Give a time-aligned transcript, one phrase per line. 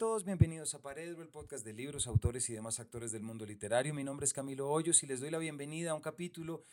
[0.00, 3.92] todos, bienvenidos a Paredro, el podcast de libros, autores y demás actores del mundo literario.
[3.92, 6.64] Mi nombre es Camilo Hoyos y les doy la bienvenida a un capítulo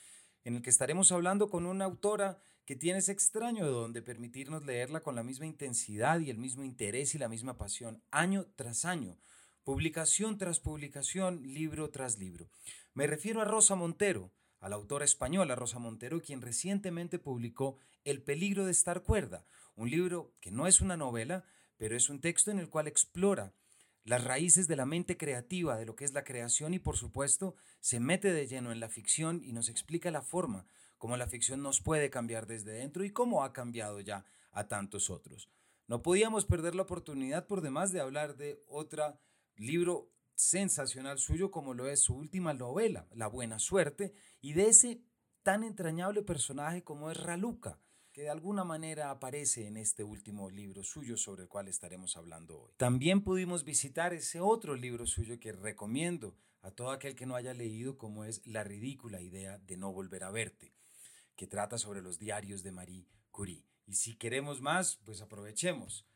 [0.46, 5.02] en el que estaremos hablando con una autora que tiene ese extraño de permitirnos leerla
[5.02, 9.18] con la misma intensidad y el mismo interés y la misma pasión, año tras año,
[9.66, 12.48] publicación tras publicación, libro tras libro.
[12.94, 14.32] Me refiero a Rosa Montero,
[14.62, 19.90] a la autora española Rosa Montero, quien recientemente publicó El peligro de estar cuerda, un
[19.90, 21.44] libro que no es una novela,
[21.78, 23.54] pero es un texto en el cual explora
[24.04, 27.56] las raíces de la mente creativa, de lo que es la creación y por supuesto
[27.80, 30.66] se mete de lleno en la ficción y nos explica la forma
[30.98, 35.10] como la ficción nos puede cambiar desde dentro y cómo ha cambiado ya a tantos
[35.10, 35.50] otros.
[35.88, 39.20] No podíamos perder la oportunidad por demás de hablar de otro
[39.56, 45.02] libro sensacional suyo como lo es su última novela, La Buena Suerte, y de ese
[45.44, 47.80] tan entrañable personaje como es Raluca,
[48.18, 52.60] que de alguna manera aparece en este último libro suyo sobre el cual estaremos hablando
[52.60, 52.74] hoy.
[52.76, 57.54] También pudimos visitar ese otro libro suyo que recomiendo a todo aquel que no haya
[57.54, 60.74] leído, como es La ridícula idea de no volver a verte,
[61.36, 63.68] que trata sobre los diarios de Marie Curie.
[63.86, 66.08] Y si queremos más, pues aprovechemos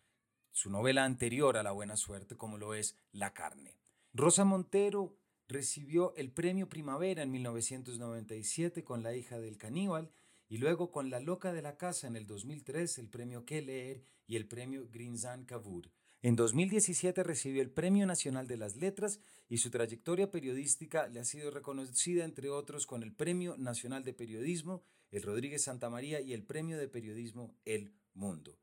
[0.51, 3.77] su novela anterior a La Buena Suerte, como lo es La Carne.
[4.11, 10.11] Rosa Montero recibió el premio Primavera en 1997 con La hija del caníbal
[10.51, 14.03] y luego con La Loca de la Casa en el 2003 el premio Que Leer
[14.27, 15.89] y el premio Grinzan Cavour.
[16.21, 21.23] En 2017 recibió el Premio Nacional de las Letras y su trayectoria periodística le ha
[21.23, 26.33] sido reconocida entre otros con el Premio Nacional de Periodismo, el Rodríguez Santa María y
[26.33, 28.59] el Premio de Periodismo El Mundo.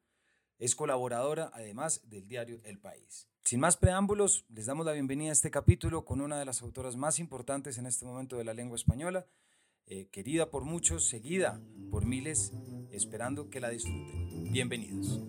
[0.58, 3.30] Es colaboradora además del diario El País.
[3.44, 6.96] Sin más preámbulos, les damos la bienvenida a este capítulo con una de las autoras
[6.96, 9.26] más importantes en este momento de la lengua española,
[9.90, 11.60] eh, querida por muchos, seguida
[11.90, 12.52] por miles,
[12.92, 14.52] esperando que la disfruten.
[14.52, 15.22] Bienvenidos.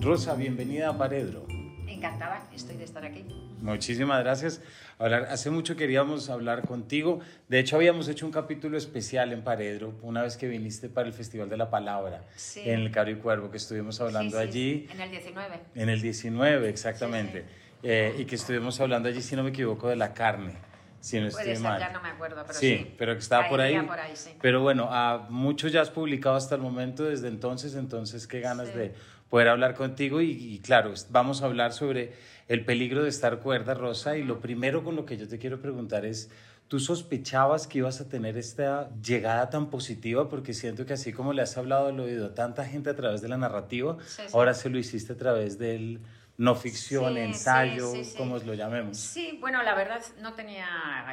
[0.00, 1.46] Rosa, bienvenida a Paredro.
[1.86, 3.24] Encantada, estoy de estar aquí.
[3.60, 4.60] Muchísimas gracias.
[4.98, 7.20] Hablar, hace mucho queríamos hablar contigo.
[7.48, 11.14] De hecho, habíamos hecho un capítulo especial en Paredro, una vez que viniste para el
[11.14, 12.24] Festival de la Palabra,
[12.56, 14.88] en el Caro y Cuervo, que estuvimos hablando allí.
[14.90, 15.60] En el 19.
[15.74, 17.44] En el 19, exactamente.
[17.82, 20.54] Eh, y que estuvimos hablando allí, si no me equivoco, de la carne.
[21.00, 22.76] Si no Puede ser, ya no me acuerdo, pero sí.
[22.78, 22.94] sí.
[22.96, 23.76] pero que estaba por ahí.
[23.80, 24.30] por ahí sí.
[24.40, 28.72] Pero bueno, a muchos ya has publicado hasta el momento desde entonces, entonces qué ganas
[28.72, 28.94] de
[29.28, 32.12] poder hablar contigo y, y, claro, vamos a hablar sobre
[32.46, 35.60] el peligro de estar cuerda, Rosa, y lo primero con lo que yo te quiero
[35.60, 36.30] preguntar es,
[36.68, 40.28] ¿tú sospechabas que ibas a tener esta llegada tan positiva?
[40.28, 43.22] Porque siento que así como le has hablado al oído a tanta gente a través
[43.22, 44.30] de la narrativa, Sí, sí.
[44.34, 45.98] ahora se lo hiciste a través del
[46.38, 48.96] no ficción, Sí, ensayo, sí, sí, como lo llamemos.
[48.96, 50.66] Sí, bueno, la verdad no tenía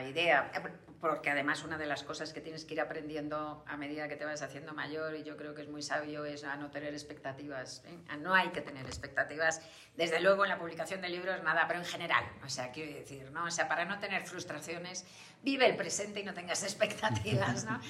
[0.09, 0.52] idea,
[1.02, 4.25] porque además una de las cosas que tienes que ir aprendiendo a medida que te
[4.25, 7.84] vas haciendo mayor, y yo creo que es muy sabio, es a no tener expectativas.
[7.85, 8.18] ¿eh?
[8.19, 9.62] No hay que tener expectativas,
[9.96, 13.31] desde luego en la publicación de libros nada, pero en general, o sea, quiero decir,
[13.31, 13.46] ¿no?
[13.46, 15.06] O sea, para no tener frustraciones,
[15.41, 17.79] vive el presente y no tengas expectativas, ¿no?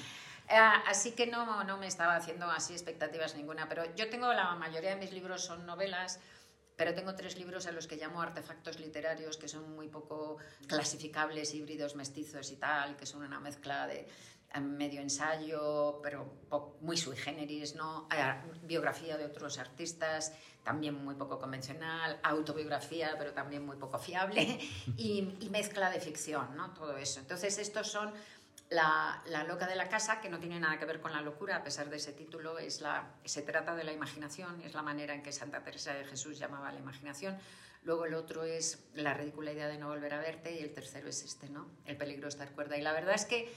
[0.52, 0.56] Eh,
[0.88, 4.90] así que no, no me estaba haciendo así expectativas ninguna, pero yo tengo la mayoría
[4.90, 6.18] de mis libros son novelas,
[6.80, 11.52] pero tengo tres libros a los que llamo artefactos literarios, que son muy poco clasificables,
[11.52, 14.08] híbridos, mestizos y tal, que son una mezcla de
[14.54, 16.40] eh, medio ensayo, pero
[16.80, 18.08] muy sui generis, ¿no?
[18.62, 20.32] Biografía de otros artistas,
[20.64, 24.58] también muy poco convencional, autobiografía, pero también muy poco fiable,
[24.96, 26.72] y mezcla de ficción, ¿no?
[26.72, 27.20] Todo eso.
[27.20, 28.10] Entonces, estos son
[28.70, 31.64] la, loca de la casa, que no tiene nada que ver con la locura, a
[31.64, 35.22] pesar de ese título, es la, se trata de la imaginación, es la manera en
[35.22, 37.36] que Santa Teresa de Jesús llamaba la imaginación.
[37.82, 41.08] Luego el otro es la ridícula idea de no volver a verte y el tercero
[41.08, 41.66] es este, ¿no?
[41.86, 42.76] El peligro de estar cuerda.
[42.76, 43.52] Y la verdad es que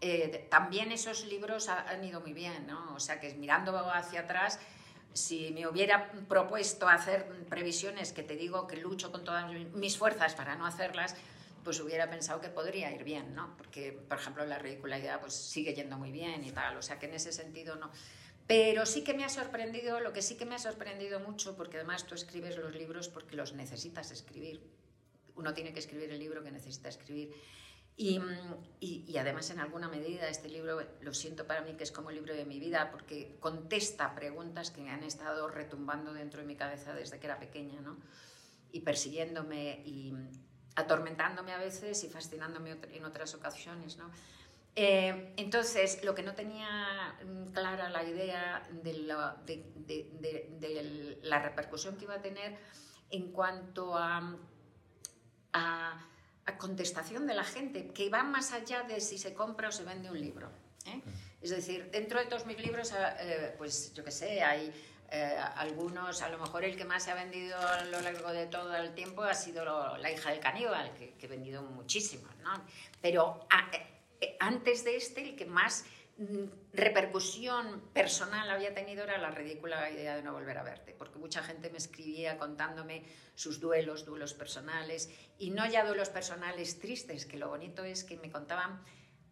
[0.00, 2.94] eh, también esos libros ha- han ido muy bien, ¿no?
[2.94, 4.58] O sea que mirando hacia atrás,
[5.14, 10.34] si me hubiera propuesto hacer previsiones que te digo que lucho con todas mis fuerzas
[10.34, 11.16] para no hacerlas,
[11.68, 13.54] pues hubiera pensado que podría ir bien, ¿no?
[13.58, 16.98] Porque, por ejemplo, la ridícula idea pues sigue yendo muy bien y tal, o sea
[16.98, 17.90] que en ese sentido no.
[18.46, 21.76] Pero sí que me ha sorprendido, lo que sí que me ha sorprendido mucho, porque
[21.76, 24.62] además tú escribes los libros porque los necesitas escribir.
[25.36, 27.34] Uno tiene que escribir el libro que necesita escribir.
[27.98, 28.18] Y,
[28.80, 32.08] y, y, además, en alguna medida, este libro, lo siento para mí que es como
[32.08, 36.46] el libro de mi vida, porque contesta preguntas que me han estado retumbando dentro de
[36.46, 37.98] mi cabeza desde que era pequeña, ¿no?
[38.72, 40.14] Y persiguiéndome y
[40.78, 44.10] atormentándome a veces y fascinándome en otras ocasiones, ¿no?
[44.76, 47.16] Eh, entonces, lo que no tenía
[47.52, 52.56] clara la idea de la, de, de, de, de la, repercusión que iba a tener
[53.10, 54.38] en cuanto a,
[55.52, 56.06] a,
[56.46, 59.82] a, contestación de la gente, que va más allá de si se compra o se
[59.82, 60.48] vende un libro.
[60.86, 61.02] ¿eh?
[61.42, 64.72] Es decir, dentro de todos mis libros, eh, pues yo qué sé, hay
[65.10, 68.46] Eh, algunos, a lo mejor el que más se ha vendido a lo largo de
[68.46, 72.62] todo el tiempo ha sido La hija del caníbal, que, que he vendido muchísimo, ¿no?
[73.00, 73.46] Pero
[74.20, 75.86] eh, antes de este, el que más
[76.18, 76.44] mm,
[76.74, 81.42] repercusión personal había tenido era la ridícula idea de no volver a verte, porque mucha
[81.42, 83.04] gente me escribía contándome
[83.34, 85.08] sus duelos, duelos personales,
[85.38, 88.82] y no ya duelos personales tristes, que lo bonito es que me contaban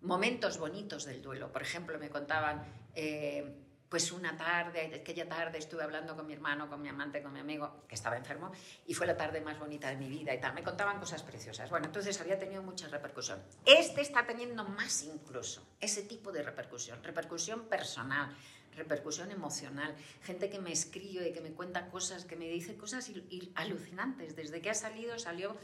[0.00, 1.52] momentos bonitos del duelo.
[1.52, 2.64] Por ejemplo, me contaban...
[2.94, 7.33] Eh, pues una tarde, aquella tarde estuve hablando con mi hermano, con mi amante, con
[7.33, 8.50] mi amigo, que estaba enfermo,
[8.87, 10.55] y fue la tarde más bonita de mi vida y tal.
[10.55, 11.71] Me contaban cosas preciosas.
[11.71, 13.41] Bueno, entonces había tenido mucha repercusión.
[13.65, 18.35] Este está teniendo más incluso, ese tipo de repercusión, repercusión personal,
[18.75, 23.11] repercusión emocional, gente que me escribe, que me cuenta cosas, que me dice cosas
[23.55, 24.37] alucinantes.
[24.37, 25.56] Desde que ha salido, salió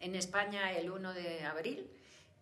[0.00, 1.88] en España el 1 de abril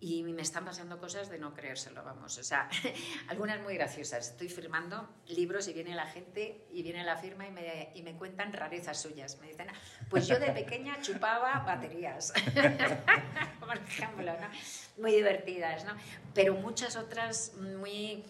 [0.01, 2.37] y me están pasando cosas de no creérselo, vamos.
[2.39, 2.69] O sea,
[3.29, 4.31] algunas muy graciosas.
[4.31, 8.15] Estoy firmando libros y viene la gente y viene la firma y me, y me
[8.15, 9.39] cuentan rarezas suyas.
[9.41, 9.69] Me dicen,
[10.11, 12.33] pues yo de pequeña chupaba baterías,
[13.61, 15.03] por ejemplo, ¿no?
[15.03, 15.95] Muy divertidas, ¿no?
[16.35, 18.25] Pero muchas otras muy,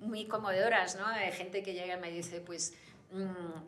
[0.00, 1.06] muy conmovedoras, ¿no?
[1.06, 2.74] Hay gente que llega y me dice, pues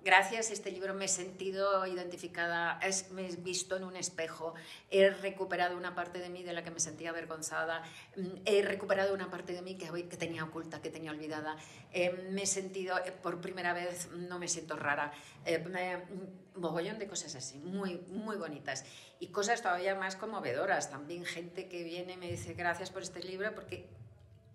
[0.04, 2.78] gracias a este libro me he sentido identificada,
[3.10, 4.54] me he visto en un espejo,
[4.90, 7.82] he recuperado una parte de mí de la que me sentía avergonzada,
[8.16, 11.56] mm, he recuperado una parte de mí que, que tenía oculta, que tenía olvidada,
[11.92, 15.12] eh, me he sentido, eh, por primera vez no me siento rara,
[15.44, 15.62] eh,
[16.10, 18.84] un mogollón de cosas así, muy, muy bonitas.
[19.18, 23.22] Y cosas todavía más conmovedoras, también gente que viene y me dice gracias por este
[23.22, 23.88] libro porque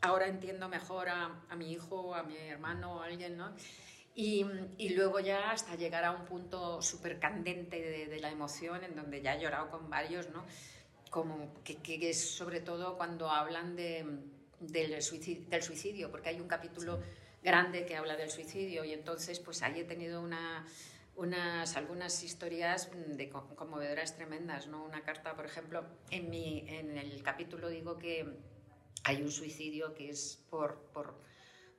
[0.02, 3.54] ahora entiendo mejor a, a mi hijo, a mi hermano, a alguien, ¿no?
[4.20, 4.44] Y,
[4.80, 8.96] y, luego ya hasta llegar a un punto súper candente de, de, la emoción, en
[8.96, 10.44] donde ya he llorado con varios, ¿no?
[11.12, 14.08] Como que, que es sobre todo cuando hablan de,
[14.60, 17.00] del, suicidio, del, suicidio, porque hay un capítulo
[17.44, 20.66] grande que habla del suicidio y entonces pues ahí he tenido una,
[21.16, 24.84] unas, algunas historias de conmovedoras tremendas, ¿no?
[24.84, 28.26] Una carta, por ejemplo, en, mi, en el capítulo digo que
[29.04, 31.27] hay un suicidio que es por, por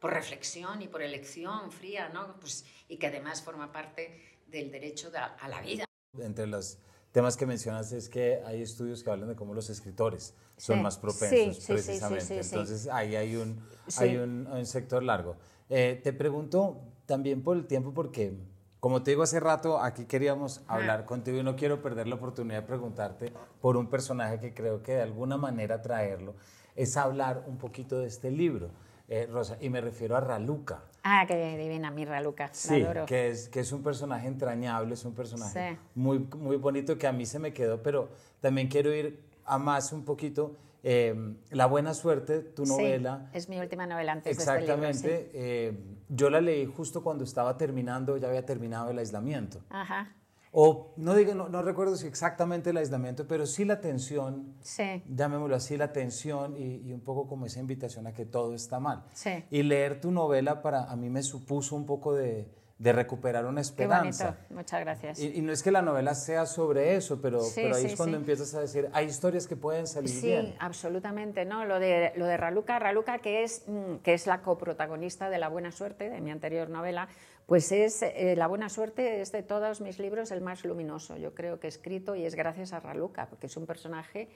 [0.00, 2.38] por reflexión y por elección fría, ¿no?
[2.40, 5.84] Pues, y que además forma parte del derecho a la vida.
[6.18, 6.78] Entre los
[7.12, 10.98] temas que mencionas es que hay estudios que hablan de cómo los escritores son más
[10.98, 12.40] propensos, precisamente.
[12.40, 13.60] Entonces, ahí hay un,
[13.96, 15.36] hay un, sector largo.
[15.68, 18.34] Eh, te pregunto también por el tiempo, porque,
[18.80, 22.60] como te digo hace rato, aquí queríamos hablar contigo y no quiero perder la oportunidad
[22.60, 26.34] de preguntarte por un personaje que creo que de alguna manera traerlo
[26.76, 28.70] es hablar un poquito de este libro.
[29.08, 30.82] Eh, Rosa, y me refiero a Raluca.
[31.02, 32.50] Ah, qué divina mi Raluca.
[32.52, 37.06] Sí, que es, que es un personaje entrañable, es un personaje muy, muy bonito que
[37.06, 38.10] a mí se me quedó, pero
[38.40, 40.56] también quiero ir a más un poquito.
[40.84, 43.30] Eh, la buena suerte, tu novela.
[43.32, 44.86] es mi última novela antes Exactamente.
[44.86, 45.72] de este libro, eh,
[46.10, 49.60] yo la leí justo cuando estaba terminando, ya había terminado el aislamiento.
[49.70, 50.14] Ajá.
[50.60, 55.04] O no, digo, no, recuerdo si exactamente el aislamiento, pero sí la tensión, sí.
[55.08, 59.04] llamémoslo así, la tensión y, un poco como esa invitación a que todo está mal.
[59.14, 59.44] Sí.
[59.52, 63.60] Y leer tu novela para a mí me supuso un poco de, de recuperar una
[63.60, 64.24] esperanza.
[64.24, 64.54] Qué bonito.
[64.54, 65.20] Muchas gracias.
[65.20, 68.52] Y, no es que la novela sea sobre eso, pero, pero ahí es cuando empiezas
[68.54, 70.46] a decir, hay historias que pueden salir bien.
[70.46, 71.44] Sí, absolutamente.
[71.44, 71.64] ¿no?
[71.66, 75.48] Lo, de, lo de Raluca, Raluca que es, mm, que es la coprotagonista de La
[75.48, 77.08] Buena Suerte, de mi anterior novela,
[77.48, 81.34] pues es eh, la buena suerte es de todos mis libros el más luminoso, yo
[81.34, 84.28] creo que he escrito y es gracias a Raluca, porque es un personaje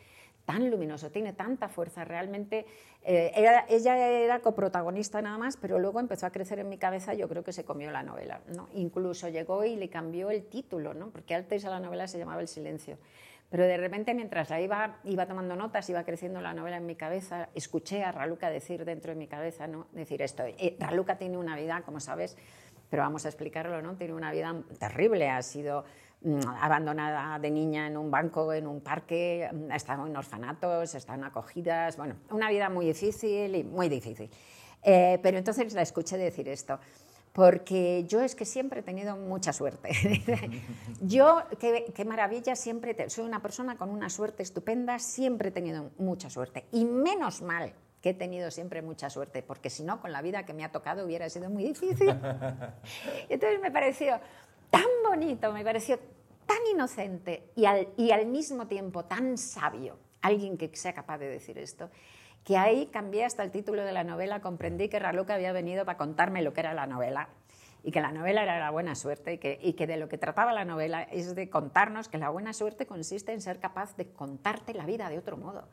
[0.47, 2.65] tan luminoso, tiene tanta fuerza, realmente
[3.03, 3.31] eh,
[3.69, 7.45] ella era coprotagonista nada más, pero luego empezó a crecer en mi cabeza, yo creo
[7.45, 8.71] que se comió la novela, ¿no?
[8.73, 11.11] incluso llegó y le cambió el título, ¿no?
[11.11, 12.97] porque antes a la novela se llamaba El silencio.
[13.51, 16.97] Pero de repente, mientras la iba, iba tomando notas, iba creciendo la novela en mi
[16.97, 19.89] cabeza, escuché a Raluca decir dentro de mi cabeza, ¿no?
[19.93, 20.45] decir esto.
[20.47, 22.39] Eh, Raluca tiene una vida, como sabes,
[22.93, 23.97] pero vamos a explicarlo, ¿no?
[23.97, 25.83] Tiene una vida terrible, ha sido
[26.21, 30.95] mm, abandonada de niña en un banco, en un parque, mm, ha estado en orfanatos,
[30.95, 34.29] están acogidas, bueno, una vida muy difícil y muy difícil.
[34.83, 36.81] Eh, pero entonces la escuché decir esto,
[37.33, 39.89] porque yo es que siempre he tenido mucha suerte.
[41.01, 45.93] yo, qué, qué maravilla, siempre soy una persona con una suerte estupenda, siempre he tenido
[45.97, 46.67] mucha suerte.
[46.73, 47.73] Y menos mal
[48.03, 50.73] que he tenido siempre mucha suerte, porque si no, con la vida que me ha
[50.73, 52.09] tocado hubiera sido muy difícil.
[53.29, 54.21] Entonces me pareció
[54.71, 55.99] tan bonito, me pareció
[56.45, 61.29] tan inocente y al, y al mismo tiempo tan sabio, alguien que sea capaz de
[61.29, 61.91] decir esto,
[62.45, 65.97] que ahí cambié hasta el título de la novela, comprendí que Raluca había venido para
[65.97, 67.29] contarme lo que era la novela
[67.85, 70.19] y que la novela era la buena suerte y que, y que de lo que
[70.19, 74.13] trataba la novela es de contarnos que la buena suerte consiste en ser capaz de
[74.13, 75.69] contarte la vida de otro modo.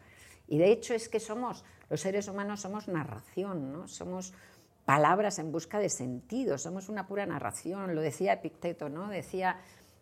[0.49, 3.87] Y de hecho es que somos, los seres humanos somos narración, ¿no?
[3.87, 4.33] Somos
[4.83, 9.07] palabras en busca de sentido, somos una pura narración, lo decía Epicteto, ¿no?
[9.07, 9.59] Decía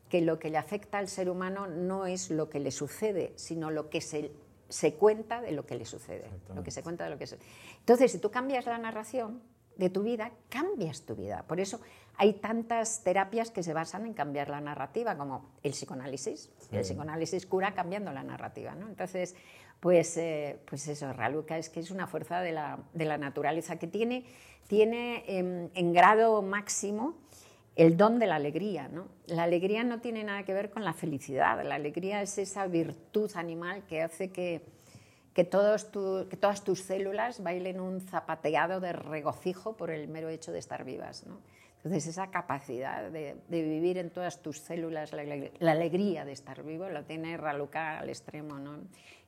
[0.10, 3.70] que lo que le afecta al ser humano no es lo que le sucede, sino
[3.70, 4.32] lo que se,
[4.70, 7.26] se cuenta de lo que le sucede, lo que se cuenta de lo que
[7.80, 9.42] Entonces, si tú cambias la narración
[9.76, 11.44] de tu vida, cambias tu vida.
[11.48, 11.82] Por eso
[12.16, 16.50] hay tantas terapias que se basan en cambiar la narrativa, como el psicoanálisis.
[16.72, 18.88] El psicoanálisis cura cambiando la narrativa, ¿no?
[18.88, 19.36] Entonces,
[19.80, 23.78] pues, eh, pues eso, Raluca es que es una fuerza de la, de la naturaleza
[23.78, 24.26] que tiene,
[24.68, 27.16] tiene en, grado máximo
[27.76, 28.88] el don de la alegría.
[28.88, 29.08] ¿no?
[29.28, 33.32] La alegría no tiene nada que ver con la felicidad, la alegría es esa virtud
[33.36, 34.62] animal que hace que,
[35.34, 35.92] que, todas
[36.64, 41.24] tus células bailen un zapateado de regocijo por el mero hecho de estar vivas.
[41.78, 47.04] Entonces, esa capacidad de, vivir en todas tus células la, alegría de estar vivo lo
[47.06, 48.80] tiene Raluca al extremo, ¿no?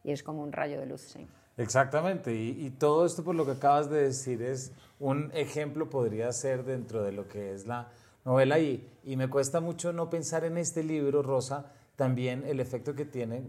[0.03, 1.27] Y es como un rayo de luz, sí.
[1.57, 6.63] Exactamente, y, todo esto por lo que acabas de decir es un ejemplo, podría ser
[6.63, 7.89] dentro de lo que es la
[8.23, 12.95] novela, y, y me cuesta mucho no pensar en este libro, Rosa, también el efecto
[12.95, 13.43] que tiene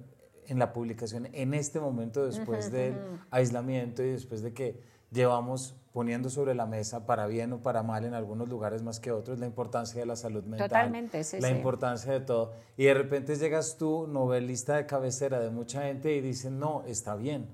[0.51, 2.95] en la publicación en este momento después del
[3.31, 4.81] aislamiento y después de que
[5.11, 9.11] llevamos poniendo sobre la mesa, para bien o para mal en algunos lugares más que
[9.11, 10.69] otros, la importancia de la salud mental.
[10.69, 12.53] Totalmente, sí, La importancia de todo.
[12.77, 17.17] Y de repente llegas tú, novelista de cabecera de mucha gente, y dicen, no, está
[17.17, 17.49] bien.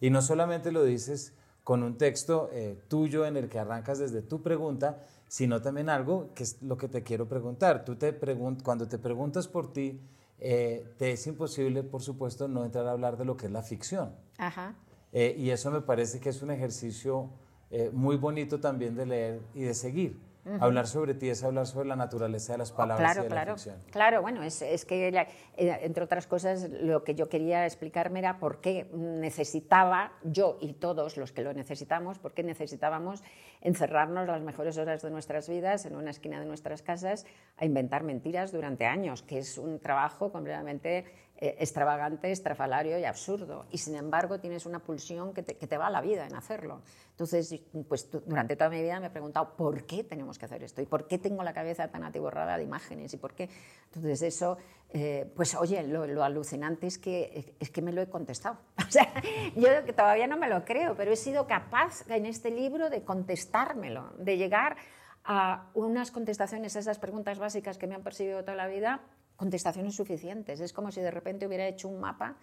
[0.00, 4.22] Y no solamente lo dices con un texto eh, tuyo en el que arrancas desde
[4.22, 7.84] tu pregunta, sino también algo que es lo que te quiero preguntar.
[7.84, 8.14] Tú te
[8.62, 10.00] cuando te preguntas por ti,
[10.38, 13.62] eh, te es imposible, por supuesto, no entrar a hablar de lo que es la
[13.62, 14.14] ficción.
[14.36, 14.74] Ajá.
[15.14, 17.30] Eh, y eso me parece que es un ejercicio
[17.70, 20.20] eh, muy bonito también de leer y de seguir.
[20.60, 23.28] Hablar sobre ti es hablar sobre la naturaleza de las oh, palabras claro, y de
[23.30, 23.76] claro, la ficción.
[23.90, 28.38] Claro, bueno, es, es que, eh, entre otras cosas, lo que yo quería explicarme era
[28.38, 33.22] por qué necesitaba, yo y todos los que lo necesitamos, por qué necesitábamos
[33.62, 37.24] encerrarnos las mejores horas de nuestras vidas en una esquina de nuestras casas
[37.56, 41.06] a inventar mentiras durante años, que es un trabajo completamente
[41.36, 43.66] eh, extravagante, estrafalario y absurdo.
[43.72, 46.82] Y sin embargo tienes una pulsión que te, va a la vida en hacerlo.
[47.10, 50.80] Entonces, pues durante toda mi vida me he preguntado por qué tenemos que hacer esto
[50.80, 53.50] y por qué tengo la cabeza tan atiborrada de imágenes y por qué.
[53.86, 54.58] Entonces eso,
[54.90, 58.58] eh, pues oye, lo, alucinante es que, es que me lo he contestado.
[58.86, 59.12] O sea,
[59.56, 63.02] yo que todavía no me lo creo, pero he sido capaz en este libro de
[63.02, 64.76] contestármelo, de llegar
[65.24, 69.00] a unas contestaciones a esas preguntas básicas que me han perseguido toda la vida
[69.36, 70.60] contestaciones suficientes.
[70.60, 72.36] Es como si de repente hubiera hecho un mapa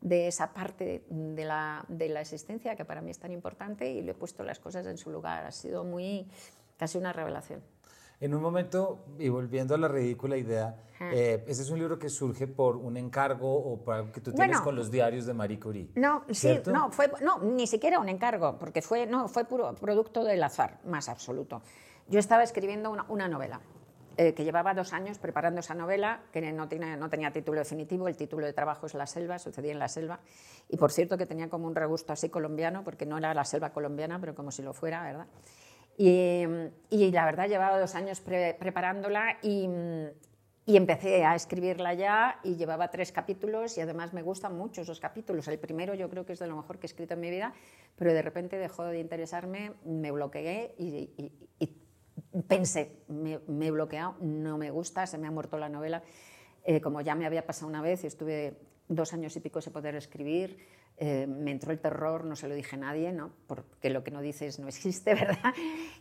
[0.00, 4.02] de esa parte de la, de la existencia que para mí es tan importante y
[4.02, 5.44] le he puesto las cosas en su lugar.
[5.44, 6.28] Ha sido muy,
[6.76, 7.60] casi una revelación.
[8.20, 12.08] En un momento, y volviendo a la ridícula idea, eh, ese es un libro que
[12.08, 15.60] surge por un encargo o por algo que tú tienes con los diarios de Marie
[15.60, 15.90] Curie.
[15.94, 20.24] No, sí, no, fue, no, ni siquiera un encargo, porque fue, no, fue puro producto
[20.24, 21.62] del azar más absoluto.
[22.08, 23.60] Yo estaba escribiendo una, una novela
[24.20, 28.08] eh, que llevaba dos años preparando esa novela, que no, tiene, no tenía título definitivo,
[28.08, 30.18] el título de trabajo es La Selva, sucedía en la selva,
[30.68, 33.70] y por cierto que tenía como un regusto así colombiano, porque no era la selva
[33.70, 35.28] colombiana, pero como si lo fuera, ¿verdad?
[35.96, 36.42] Y,
[36.90, 39.68] y la verdad llevaba dos años preparándola y,
[40.66, 44.98] y empecé a escribirla ya y llevaba tres capítulos y además me gustan mucho esos
[44.98, 45.46] capítulos.
[45.46, 47.54] El primero yo creo que es de lo mejor que he escrito en mi vida,
[47.94, 51.10] pero de repente dejó de interesarme, me bloqueé y,
[51.60, 51.72] y
[52.46, 56.02] pensé, me, he bloqueado, no me gusta, se me ha muerto la novela.
[56.64, 58.58] Eh, como ya me había pasado una vez, estuve
[58.88, 60.58] dos años y pico sin poder escribir,
[61.00, 63.30] eh, me entró el terror, no se lo dije a nadie, ¿no?
[63.46, 65.54] porque lo que no dices no existe, ¿verdad?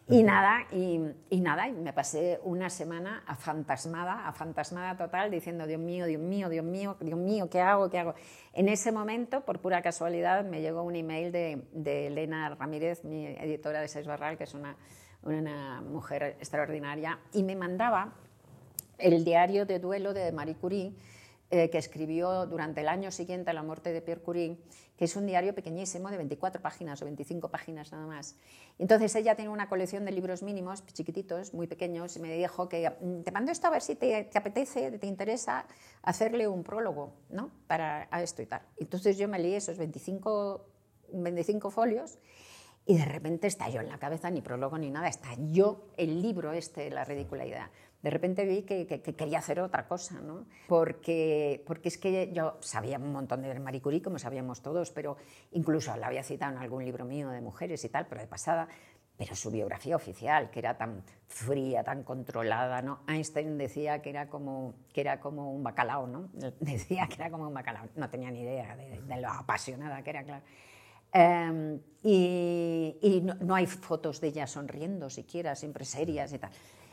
[0.08, 5.30] Y nada, y, y nada, y me pasé una semana a fantasmada, a fantasmada total,
[5.30, 8.16] diciendo, Dios mío, Dios mío, Dios mío, Dios mío, ¿qué hago, qué hago?
[8.54, 13.28] En ese momento, por pura casualidad, me llegó un email de, de Elena Ramírez, mi
[13.28, 14.78] editora de Seis Barral, que es una
[15.36, 18.13] una mujer extraordinaria, y me mandaba
[18.98, 20.93] el diario de duelo de Marie Curie,
[21.50, 24.57] eh, que escribió durante el año siguiente a la muerte de Pierre Curie,
[24.98, 28.36] que es un diario pequeñísimo de 24 páginas o 25 páginas nada más.
[28.79, 32.89] Entonces ella tiene una colección de libros mínimos, chiquititos, muy pequeños, y me dijo que
[32.89, 35.65] mm, te mando esto a ver si te, te apetece, te interesa
[36.01, 37.50] hacerle un prólogo ¿no?
[37.67, 38.63] para a esto y tal.
[38.75, 40.65] Entonces yo me leí esos 25,
[41.13, 42.17] 25 folios
[42.88, 46.89] y de repente estalló en la cabeza, ni prólogo ni nada, estalló el libro este,
[46.89, 47.70] La ridícula idea.
[48.01, 50.46] De repente vi que, quería hacer otra cosa, ¿no?
[50.67, 55.17] Porque, porque es que yo sabía un montón de Marie Curie, como sabíamos todos, pero
[55.51, 58.70] incluso la había citado en algún libro mío de mujeres y tal, pero de pasada.
[59.17, 63.00] Pero su biografía oficial, que era tan fría, tan controlada, ¿no?
[63.08, 66.29] Einstein decía que era como, que era como un bacalao, ¿no?
[66.62, 67.88] Decía que era como un bacalao.
[67.96, 70.44] No tenía ni idea de, de lo apasionada que era, claro.
[71.18, 76.52] Em, y, no, hay fotos de ella sonriendo siquiera, siempre serias y tal.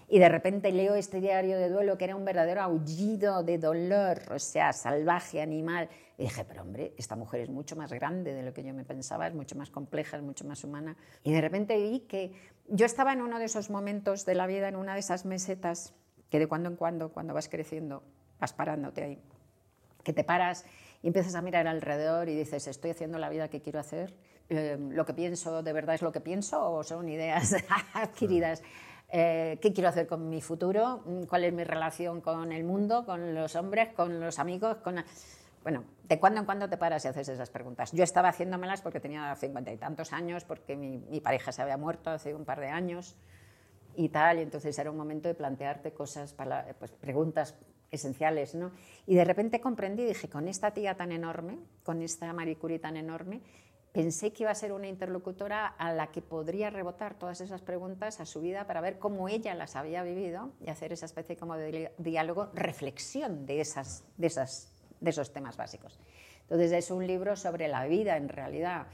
[0.08, 4.22] Y de repente leo este diario de duelo que era un verdadero aullido de dolor,
[4.32, 5.90] o sea, salvaje, animal.
[6.16, 8.84] Y dije, pero hombre, esta mujer es mucho más grande de lo que yo me
[8.84, 10.96] pensaba, es mucho más compleja, es mucho más humana.
[11.22, 12.32] Y de repente vi que
[12.68, 15.92] yo estaba en uno de esos momentos de la vida, en una de esas mesetas
[16.30, 18.02] que de cuando en cuando, cuando vas creciendo,
[18.40, 19.22] vas parándote ahí,
[20.02, 20.64] que te paras
[21.04, 24.14] y empiezas a mirar alrededor y dices, estoy haciendo la vida que quiero hacer,
[24.48, 27.54] eh, lo que pienso de verdad es lo que pienso o son ideas
[27.92, 28.62] adquiridas.
[29.10, 33.04] Eh, qué quiero hacer con mi futuro, mm, cuál es mi relación con el mundo,
[33.04, 34.96] con los hombres, con los amigos, con...
[35.62, 37.92] Bueno, de cuando en cuando te paras y haces esas preguntas.
[37.92, 42.08] Yo estaba haciéndomelas porque tenía cincuenta y tantos años, porque mi, pareja se había muerto
[42.08, 43.14] hace un par de años
[43.94, 46.34] y tal, y entonces era un momento de plantearte cosas,
[46.78, 47.54] pues, preguntas
[47.94, 48.72] esenciales, ¿no?
[49.06, 52.96] Y de repente comprendí, dije, con esta tía tan enorme, con esta Marie Curie tan
[52.96, 53.40] enorme,
[53.92, 58.18] pensé que iba a ser una interlocutora a la que podría rebotar todas esas preguntas
[58.20, 61.56] a su vida para ver cómo ella las había vivido y hacer esa especie como
[61.56, 66.00] de diálogo, reflexión de, esas, de, esas, de esos temas básicos.
[66.42, 68.88] Entonces es un libro sobre la vida en realidad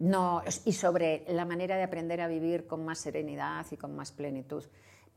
[0.00, 4.12] no, y sobre la manera de aprender a vivir con más serenidad y con más
[4.12, 4.64] plenitud.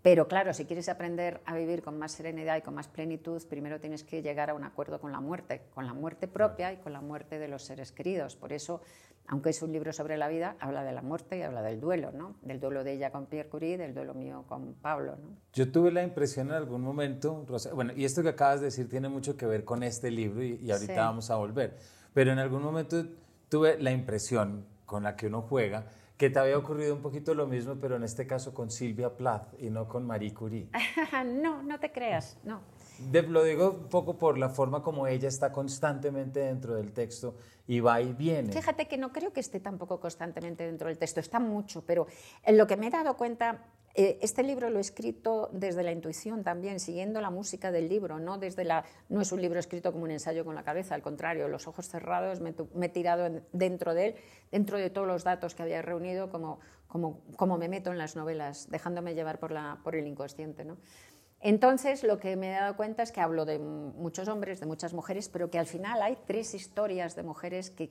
[0.03, 3.79] Pero claro, si quieres aprender a vivir con más serenidad y con más plenitud, primero
[3.79, 6.91] tienes que llegar a un acuerdo con la muerte, con la muerte propia y con
[6.91, 8.35] la muerte de los seres queridos.
[8.35, 8.81] Por eso,
[9.27, 12.11] aunque es un libro sobre la vida, habla de la muerte y habla del duelo,
[12.11, 12.35] ¿no?
[12.41, 15.37] Del duelo de ella con Pierre Curie, del duelo mío con Pablo, ¿no?
[15.53, 19.07] Yo tuve la impresión en algún momento, bueno, y esto que acabas de decir tiene
[19.07, 21.77] mucho que ver con este libro y, ahorita vamos a volver,
[22.13, 23.05] pero en algún momento
[23.47, 25.85] tuve la impresión con la que uno juega
[26.23, 29.59] que te había ocurrido un poquito lo mismo, pero en este caso con Silvia Plath
[29.59, 30.69] y no con Marie Curie.
[31.25, 32.61] no, no te creas, no.
[33.27, 37.35] lo digo un poco por la forma como ella está constantemente dentro del texto
[37.67, 38.53] y va y viene.
[38.53, 42.07] Fíjate que no creo que esté tampoco constantemente dentro del texto, está mucho, pero
[42.43, 46.43] en lo que me he dado cuenta este libro lo he escrito desde la intuición
[46.43, 50.05] también, siguiendo la música del libro, no, desde la, no es un libro escrito como
[50.05, 54.07] un ensayo con la cabeza, al contrario, los ojos cerrados me, he tirado dentro de
[54.07, 54.15] él,
[54.51, 58.15] dentro de todos los datos que había reunido, como, como, como me meto en las
[58.15, 60.65] novelas, dejándome llevar por, la, por el inconsciente.
[60.65, 60.77] ¿no?
[61.45, 64.93] Entonces, lo que me he dado cuenta es que hablo de muchos hombres, de muchas
[64.93, 67.89] mujeres, pero que al final hay tres historias de mujeres que,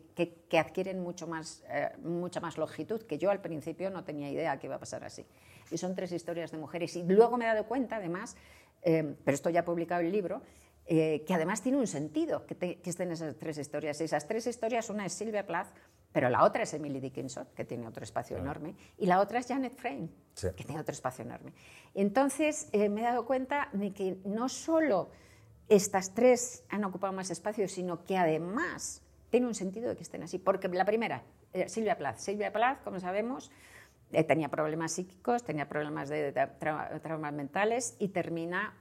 [0.49, 4.59] que, adquieren mucho más, eh, mucha más longitud, que yo al principio no tenía idea
[4.59, 5.27] que iba a pasar así
[5.71, 6.95] y son tres historias de mujeres.
[6.97, 8.37] Y luego me he dado cuenta, además,
[8.83, 10.43] eh, pero esto ya ha publicado el libro,
[10.87, 14.01] eh, que además tiene un sentido que, estén esas tres historias.
[14.01, 15.69] Esas tres historias, una es Silvia Plath,
[16.13, 19.47] pero la otra es Emily Dickinson, que tiene otro espacio enorme, y la otra es
[19.49, 20.09] Janet Frame,
[20.41, 21.53] que tiene otro espacio enorme.
[21.95, 25.11] Entonces eh, me he dado cuenta de que no solo
[25.69, 30.23] estas tres han ocupado más espacio, sino que además tiene un sentido de que estén
[30.23, 30.39] así.
[30.39, 31.23] Porque la primera,
[31.67, 32.19] Silvia Plath.
[32.19, 33.51] Silvia Plath, como sabemos,
[34.13, 36.33] eh, tenía problemas psíquicos, tenía problemas de,
[37.03, 38.75] traumas mentales y termina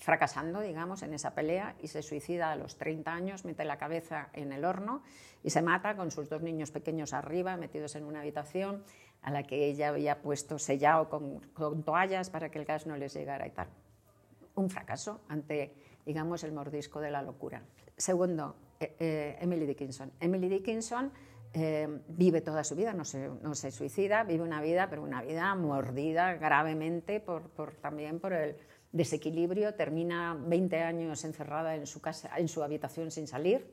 [0.00, 4.30] fracasando, digamos, en esa pelea y se suicida a los 30 años, mete la cabeza
[4.32, 5.02] en el horno
[5.42, 8.82] y se mata con sus dos niños pequeños arriba, metidos en una habitación
[9.22, 13.12] a la que ella había puesto sellado con, toallas para que el gas no les
[13.12, 13.68] llegara y tal.
[14.54, 15.74] Un fracaso ante,
[16.06, 17.62] digamos, el mordisco de la locura.
[17.94, 20.12] Segundo, eh, eh, Emily Dickinson.
[20.18, 21.12] Emily Dickinson
[21.52, 25.20] eh, vive toda su vida, no se, no se, suicida, vive una vida, pero una
[25.20, 28.56] vida mordida gravemente por, por, también por el
[28.92, 33.66] desequilibrio, termina 20 años encerrada en su, casa, en su habitación sin salir,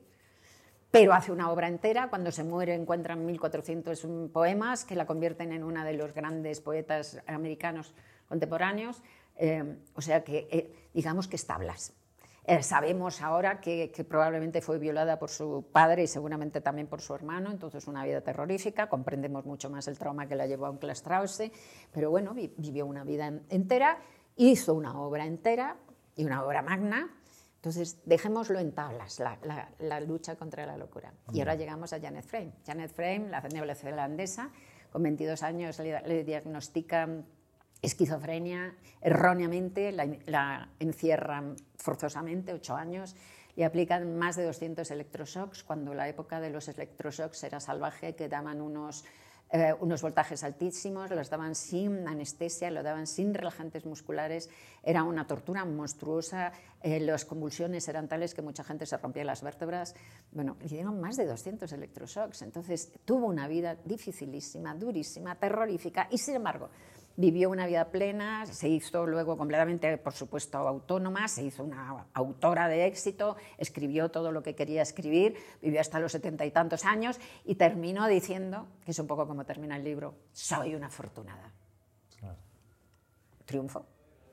[0.91, 5.63] pero hace una obra entera, cuando se muere encuentran 1.400 poemas que la convierten en
[5.63, 7.93] una de los grandes poetas americanos
[8.30, 9.01] contemporáneos,
[9.36, 11.93] eh, o sea que eh, digamos que establas.
[12.49, 17.13] Eh, sabemos ahora que, probablemente fue violada por su padre y seguramente también por su
[17.13, 20.80] hermano, entonces una vida terrorífica, comprendemos mucho más el trauma que la llevó a un
[20.91, 21.43] Strauss,
[21.91, 23.99] pero bueno, vivió una vida entera,
[24.38, 25.78] hizo una obra entera
[26.15, 27.13] y una obra magna,
[27.56, 31.13] entonces dejémoslo en tablas, la, lucha contra la locura.
[31.34, 32.54] Y ahora llegamos a Janet Frame.
[32.65, 34.52] Janet Frame, la neozelandesa,
[34.91, 37.26] con 22 años le, le diagnostican
[37.82, 43.15] esquizofrenia, erróneamente la, encierran forzosamente, ocho años,
[43.56, 48.30] y aplican más de 200 electroshocks, cuando la época de los electroshocks era salvaje, que
[48.30, 49.04] daban unos,
[49.49, 54.49] eh, unos voltajes altísimos, los daban sin anestesia, lo daban sin relajantes musculares,
[54.83, 59.41] era una tortura monstruosa, eh, las convulsiones eran tales que mucha gente se rompía las
[59.41, 59.95] vértebras.
[60.31, 66.17] Bueno, le dieron más de 200 electroshocks, entonces tuvo una vida dificilísima, durísima, terrorífica, y
[66.17, 66.69] sin embargo,
[67.17, 72.67] vivió una vida plena, se hizo luego completamente, por supuesto, autónoma, se hizo una autora
[72.67, 77.19] de éxito, escribió todo lo que quería escribir, vivió hasta los setenta y tantos años
[77.43, 81.51] y terminó diciendo, que es un poco como termina el libro, soy una afortunada.
[83.45, 83.86] Triunfo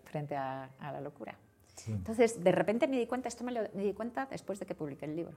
[0.05, 1.39] frente a, la locura.
[1.87, 4.75] Entonces, de repente me di cuenta, esto me, lo, me di cuenta después de que
[4.75, 5.35] publiqué el libro,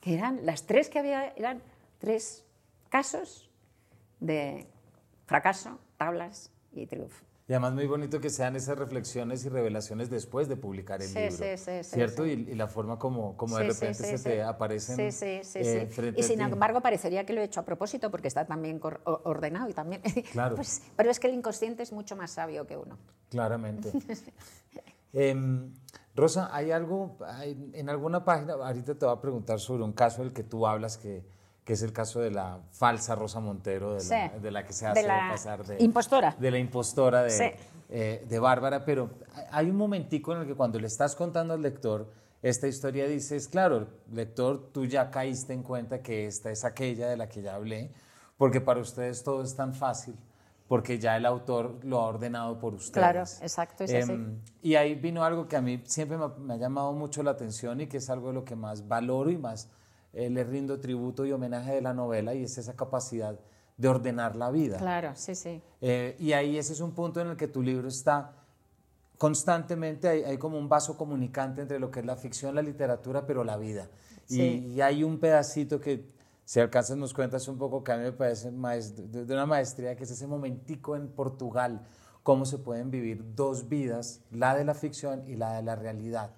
[0.00, 1.62] que eran las tres que había, eran
[1.98, 2.44] tres
[2.88, 3.50] casos
[4.18, 4.66] de
[5.26, 7.24] fracaso, tablas y triunfo.
[7.48, 11.30] Y además muy bonito que sean esas reflexiones y revelaciones después de publicar el libro.
[11.30, 11.94] Sí, sí, sí.
[11.94, 12.26] ¿Cierto?
[12.26, 14.96] Y, y, la forma como, como de repente se te aparecen.
[14.96, 15.58] Sí, sí, sí.
[15.60, 19.68] Eh, y sin embargo, parecería que lo he hecho a propósito porque está también ordenado
[19.70, 20.02] y también.
[20.32, 20.56] Claro.
[20.56, 22.98] Pues, pero es que el inconsciente es mucho más sabio que uno.
[23.30, 23.92] Claramente.
[25.14, 25.72] Em,
[26.14, 27.16] Rosa, ¿hay algo
[27.72, 28.52] en alguna página?
[28.52, 31.24] Ahorita te voy a preguntar sobre un caso del que tú hablas que
[31.68, 35.66] que es el caso de la falsa Rosa Montero, de, la, que se hace pasar
[35.66, 36.34] de impostora.
[36.40, 37.58] De la impostora de,
[37.90, 39.10] eh, de Bárbara, pero
[39.50, 43.48] hay un momentico en el que cuando le estás contando al lector esta historia dices,
[43.48, 47.56] claro, lector, tú ya caíste en cuenta que esta es aquella de la que ya
[47.56, 47.92] hablé,
[48.38, 50.16] porque para ustedes todo es tan fácil,
[50.68, 52.92] porque ya el autor lo ha ordenado por ustedes.
[52.92, 54.10] Claro, exacto, es así.
[54.10, 57.78] Em, y ahí vino algo que a mí siempre me ha llamado mucho la atención
[57.82, 59.68] y que es algo de lo que más valoro y más
[60.12, 63.38] eh, le rindo tributo y homenaje de la novela y es esa capacidad
[63.76, 64.78] de ordenar la vida.
[64.78, 65.62] Claro, sí, sí.
[65.80, 68.32] Eh, y ahí ese es un punto en el que tu libro está
[69.18, 73.44] constantemente, hay, como un vaso comunicante entre lo que es la ficción, la literatura, pero
[73.44, 73.88] la vida.
[74.28, 76.06] Y, hay un pedacito que,
[76.44, 79.96] si alcanzas, nos cuentas un poco, que a mí me parece de, de una maestría,
[79.96, 81.86] que es ese momentico en Portugal,
[82.22, 86.30] cómo se pueden vivir dos vidas, la de la ficción y la de la realidad.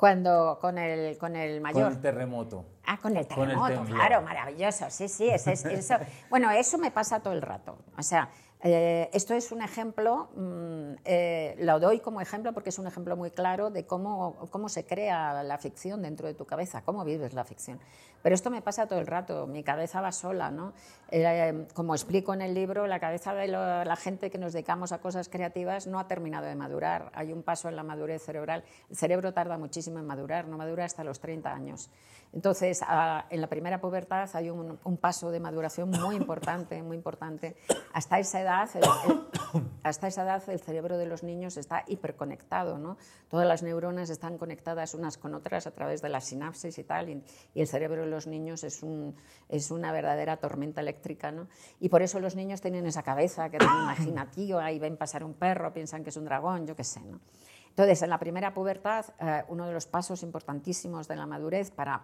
[0.00, 1.82] Cuando, con el, con el mayor.
[1.82, 2.64] Con el terremoto.
[2.86, 5.94] Ah, con el terremoto, claro, maravilloso, sí, sí, es, eso.
[6.30, 7.76] Bueno, eso me pasa todo el rato.
[7.98, 8.30] O sea,
[8.62, 13.16] eh, esto es un ejemplo, mm, eh, lo doy como ejemplo porque es un ejemplo
[13.16, 17.32] muy claro de cómo, cómo se crea la ficción dentro de tu cabeza, cómo vives
[17.32, 17.80] la ficción.
[18.22, 20.74] Pero esto me pasa todo el rato, mi cabeza va sola, ¿no?
[21.10, 24.98] Eh, como explico en el libro, la cabeza de la gente que nos dedicamos a
[24.98, 27.10] cosas creativas no ha terminado de madurar.
[27.14, 28.62] Hay un paso en la madurez cerebral.
[28.90, 31.88] El cerebro tarda muchísimo en madurar, no madura hasta los 30 años.
[32.32, 32.80] Entonces,
[33.30, 37.56] en la primera pubertad hay un, paso de maduración muy importante, muy importante.
[37.92, 38.84] Hasta esa edad, el,
[39.82, 42.98] hasta esa edad el cerebro de los niños está hiperconectado, ¿no?
[43.28, 47.08] Todas las neuronas están conectadas unas con otras a través de la sinapsis y tal,
[47.08, 49.16] y, el cerebro de los niños es, un,
[49.48, 51.48] es una verdadera tormenta eléctrica, ¿no?
[51.80, 55.34] Y por eso los niños tienen esa cabeza que es imaginativa y ven pasar un
[55.34, 57.20] perro, piensan que es un dragón, yo qué sé, ¿no?
[57.70, 62.02] Entonces, en la primera pubertad, eh, uno de los pasos importantísimos de la madurez para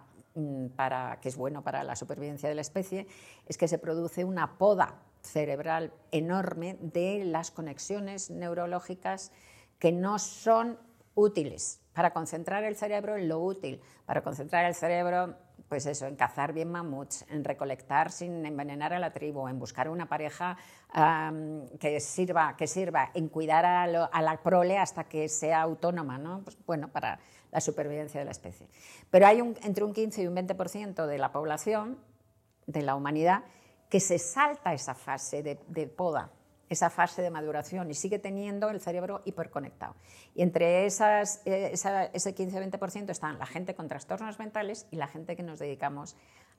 [0.75, 3.07] para, que es bueno para la supervivencia de la especie,
[3.45, 9.31] es que se produce una poda cerebral enorme de las conexiones neurológicas
[9.79, 10.79] que no son
[11.15, 11.81] útiles.
[11.93, 15.35] Para concentrar el cerebro en lo útil, para concentrar el cerebro,
[15.69, 19.89] pues eso, en cazar bien mamuts, en recolectar sin envenenar a la tribu, en buscar
[19.89, 20.57] una pareja
[21.79, 26.41] que, sirva, que sirva, en cuidar a, la prole hasta que sea autónoma, ¿no?
[26.43, 27.19] Pues, bueno, para
[27.51, 28.67] la supervivencia de la especie.
[29.09, 31.97] Pero hay entre un 15 y un 20% de la población,
[32.65, 33.43] de la humanidad,
[33.89, 36.29] que se salta esa fase de, poda,
[36.69, 39.95] esa fase de maduración y sigue teniendo el cerebro hiperconectado.
[40.35, 45.35] Y entre esas, eh, ese 15-20% están la gente con trastornos mentales y la gente
[45.35, 46.15] que nos dedicamos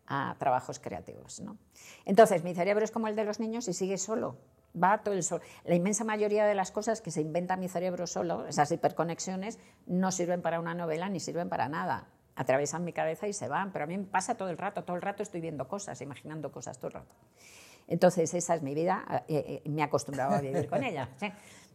[0.07, 1.41] a trabajos creativos.
[1.41, 1.59] ¿no?
[2.05, 4.39] Entonces, mi cerebro es como el de los niños y sigue solo,
[4.81, 5.41] va todo el sol.
[5.65, 10.11] La inmensa mayoría de las cosas que se inventa mi cerebro solo, esas hiperconexiones, no
[10.11, 12.09] sirven para una novela ni sirven para nada.
[12.37, 14.97] Atravesan mi cabeza y se van, pero a mí me pasa todo el rato, todo
[14.97, 17.15] el rato estoy viendo cosas, imaginando cosas todo el rato.
[17.89, 21.09] Entonces, esa es mi vida, eh, eh, me he acostumbrado a vivir con ella.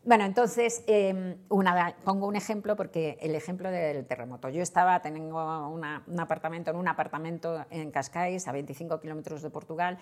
[0.05, 1.37] Bueno, entonces, em,
[2.03, 4.49] pongo un ejemplo porque el ejemplo del terremoto.
[4.49, 9.97] Yo estaba, tengo un apartamento, en un apartamento en Cascais, a 25 kilómetros de Portugal,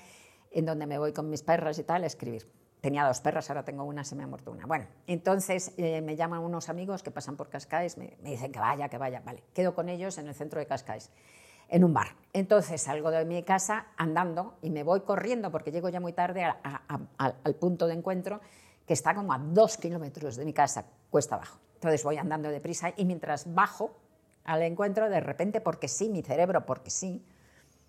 [0.52, 2.48] en donde me voy con mis perras y tal a escribir
[2.82, 4.66] tenía dos perras, ahora tengo una, se me ha muerto una.
[4.66, 8.90] Bueno, entonces eh, me llaman unos amigos que pasan por Cascais, me, dicen que vaya,
[8.90, 9.44] que vaya, vale.
[9.54, 11.12] Quedo con ellos en el centro de Cascais,
[11.72, 12.10] en un bar.
[12.34, 16.46] Entonces salgo de mi casa andando y me voy corriendo porque llego ya muy tarde
[16.46, 18.40] al punto de encuentro
[18.86, 21.60] que está como a dos kilómetros de mi casa, cuesta abajo.
[21.76, 23.96] Entonces voy andando deprisa y mientras bajo
[24.44, 27.24] al encuentro, de repente, porque sí, mi cerebro, porque sí,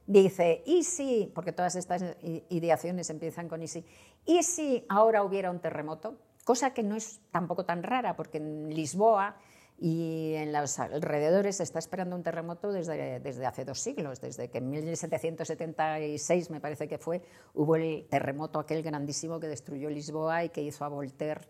[0.07, 2.05] dice, ¿y si, porque todas estas
[2.51, 3.85] ideaciones empiezan con ¿y si?
[4.27, 6.19] ¿Y si ahora hubiera un terremoto?
[6.45, 9.37] Cosa que no es tampoco tan rara, porque en Lisboa
[9.85, 14.49] y en los alrededores se está esperando un terremoto desde, desde hace dos siglos, desde
[14.49, 17.21] que en 1776, me parece que fue,
[17.55, 21.41] hubo el terremoto aquel grandísimo que destruyó Lisboa y que hizo a Voltaire,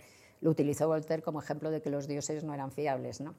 [0.41, 3.21] lo utilizó Voltaire como ejemplo de que los dioses no eran fiables.
[3.21, 3.35] ¿no?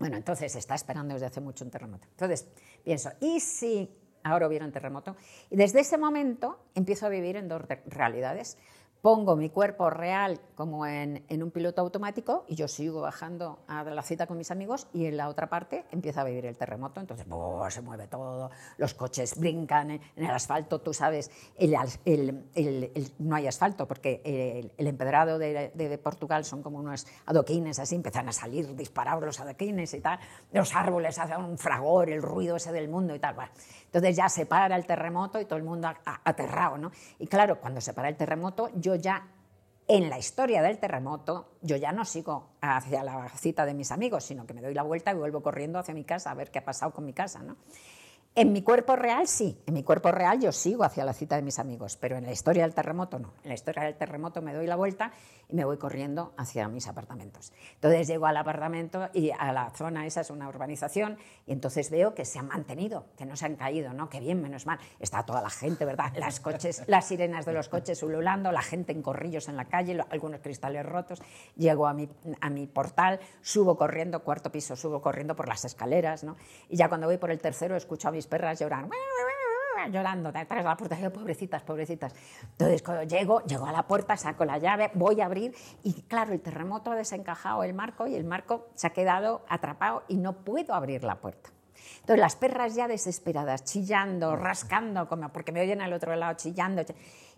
[0.00, 2.08] Bueno, entonces se está esperando desde hace mucho un terremoto.
[2.10, 2.48] Entonces
[2.82, 3.88] pienso, ¿y si
[4.24, 5.14] ahora hubiera un terremoto?
[5.48, 8.58] Y desde ese momento empiezo a vivir en dos realidades
[9.04, 14.02] pongo mi cuerpo real como en, un piloto automático y yo sigo bajando a la
[14.02, 17.26] cita con mis amigos y en la otra parte empieza a vivir el terremoto, entonces
[17.68, 21.30] se mueve todo, los coches brincan en, el asfalto, tú sabes,
[23.18, 28.32] no hay asfalto porque el, empedrado de, Portugal son como unos adoquines así, empiezan a
[28.32, 30.18] salir disparados los adoquines y tal,
[30.50, 33.36] los árboles hacen un fragor, el ruido ese del mundo y tal.
[33.84, 35.88] Entonces ya se para el terremoto y todo el mundo
[36.24, 36.90] aterrado, ¿no?
[37.18, 39.28] Y claro, cuando se para el terremoto, yo ya
[39.86, 44.24] en la historia del terremoto, yo ya no sigo hacia la cita de mis amigos,
[44.24, 46.60] sino que me doy la vuelta y vuelvo corriendo hacia mi casa a ver qué
[46.60, 47.56] ha pasado con mi casa, ¿no?
[48.36, 51.42] En mi cuerpo real sí, en mi cuerpo real yo sigo hacia la cita de
[51.42, 53.32] mis amigos, pero en la historia del terremoto no.
[53.44, 55.12] En la historia del terremoto me doy la vuelta
[55.48, 57.52] y me voy corriendo hacia mis apartamentos.
[57.74, 61.16] Entonces llego al apartamento y a la zona esa es una urbanización
[61.46, 64.08] y entonces veo que se han mantenido, que no se han caído, ¿no?
[64.08, 64.80] Que bien, menos mal.
[64.98, 66.12] Está toda la gente, ¿verdad?
[66.16, 69.96] Las coches, las sirenas de los coches ululando, la gente en corrillos en la calle,
[70.10, 71.22] algunos cristales rotos.
[71.54, 72.08] Llego a mi,
[72.40, 76.34] a mi portal, subo corriendo, cuarto piso, subo corriendo por las escaleras, ¿no?
[76.68, 78.90] Y ya cuando voy por el tercero escucho a mis perras lloran
[79.90, 82.14] llorando detrás de la puerta, pobrecitas, pobrecitas.
[82.42, 86.32] Entonces, cuando llego, llego a la puerta, saco la llave, voy a abrir y claro,
[86.32, 90.44] el terremoto ha desencajado el marco y el marco se ha quedado atrapado y no
[90.44, 91.50] puedo abrir la puerta.
[92.00, 96.82] Entonces, las perras ya desesperadas, chillando, rascando, como porque me oyen al otro lado chillando.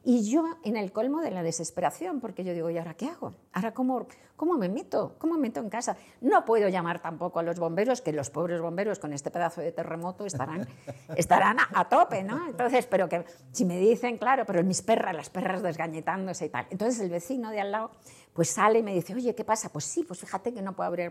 [0.08, 3.34] Y yo en el colmo de la desesperación, porque yo digo, ¿y ahora qué hago?
[3.52, 4.06] ¿Ahora cómo,
[4.36, 5.16] cómo me meto?
[5.18, 5.96] ¿Cómo me meto en casa?
[6.20, 9.72] No puedo llamar tampoco a los bomberos, que los pobres bomberos con este pedazo de
[9.72, 10.68] terremoto estarán,
[11.16, 12.46] estarán a, tope, ¿no?
[12.46, 16.68] Entonces, pero que si me dicen, claro, pero mis perras, las perras desgañetándose y tal.
[16.70, 17.90] Entonces el vecino de al lado
[18.36, 19.70] pues sale y me dice, oye, ¿qué pasa?
[19.70, 21.10] Pues sí, pues fíjate que no puedo abrir.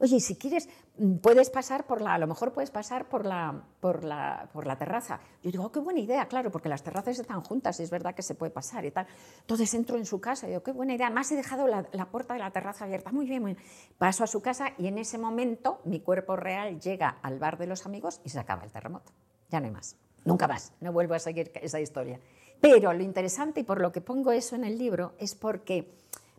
[0.00, 3.62] Oye, si quieres, mm, puedes pasar por la, a lo mejor puedes pasar por la,
[3.80, 5.20] por la, por la terraza.
[5.42, 8.14] Yo digo, oh, qué buena idea, claro, porque las terrazas están juntas y es verdad
[8.14, 9.06] que se puede pasar y tal.
[9.40, 11.06] Entonces entro en su casa y digo, qué buena idea.
[11.06, 13.12] Además he dejado la, la puerta de la terraza abierta.
[13.12, 13.64] Muy bien, muy bien.
[13.96, 17.68] Paso a su casa y en ese momento mi cuerpo real llega al bar de
[17.68, 19.12] los amigos y se acaba el terremoto.
[19.48, 19.96] Ya no hay más.
[20.24, 20.72] Nunca más.
[20.80, 22.18] No vuelvo a seguir esa historia.
[22.60, 25.94] Pero lo interesante y por lo que pongo eso en el libro es porque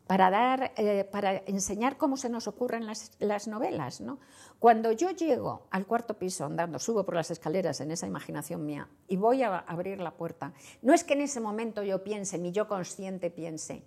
[0.08, 4.02] para, dar, eh, para enseñar cómo se nos ocurren las, novelas.
[4.02, 4.20] ¿no?
[4.60, 8.88] Cuando yo llego al cuarto piso andando, subo por las escaleras en esa imaginación mía
[9.08, 12.52] y voy a abrir la puerta, no es que en ese momento yo piense, mi
[12.52, 13.84] yo consciente piense,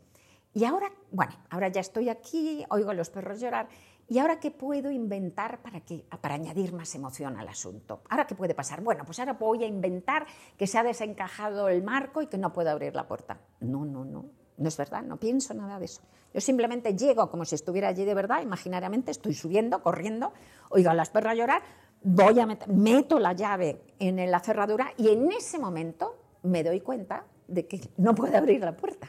[0.55, 3.69] y ahora, bueno, ahora ya estoy aquí, oigo a los perros llorar,
[4.11, 8.01] ¿Y ahora qué puedo inventar para, que, para añadir más emoción al asunto?
[8.09, 8.81] ¿Ahora qué puede pasar?
[8.81, 10.27] Bueno, pues ahora voy a inventar
[10.57, 13.39] que se ha desencajado el marco y que no puedo abrir la puerta.
[13.61, 14.31] No, no, no.
[14.59, 16.03] No es verdad, no pienso nada de eso.
[16.35, 20.33] Yo simplemente llego como si estuviera allí de verdad, imaginariamente, estoy subiendo, corriendo,
[20.69, 21.63] oigo a las perras llorar,
[22.03, 27.25] voy a meto la llave en la cerradura y en ese momento me doy cuenta
[27.47, 29.09] de que no puedo abrir la puerta.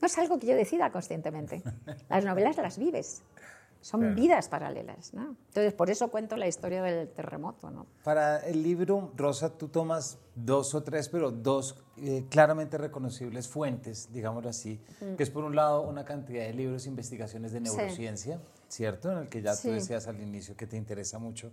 [0.00, 1.62] No es algo que yo decida conscientemente.
[2.10, 3.22] Las novelas las vives.
[3.84, 5.36] Son vidas paralelas, ¿no?
[5.48, 7.84] Entonces, por eso cuento la historia del terremoto, ¿no?
[8.02, 14.10] Para el libro, Rosa, tú tomas dos o tres, pero dos eh, claramente reconocibles fuentes,
[14.10, 14.80] digámoslo así,
[15.18, 19.12] que es por un lado una cantidad de libros e investigaciones de neurociencia, ¿cierto?
[19.12, 21.52] En el que ya tú decías al inicio que te interesa mucho